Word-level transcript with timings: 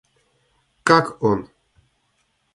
Как 0.83 1.21
он? 1.21 1.39